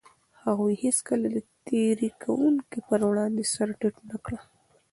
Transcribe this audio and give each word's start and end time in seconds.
هغوی 0.43 0.73
هيڅکله 0.83 1.27
د 1.35 1.37
تېري 1.67 2.09
کوونکو 2.23 2.77
پر 2.87 2.99
وړاندې 3.09 3.43
سر 3.53 3.69
ټيټ 3.79 3.95
نه 4.09 4.17
کړ. 4.25 4.33